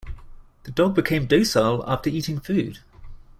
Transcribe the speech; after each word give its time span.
The 0.63 0.71
dog 0.71 0.95
became 0.95 1.27
docile 1.27 1.83
after 1.87 2.09
eating 2.09 2.39
food. 2.39 2.79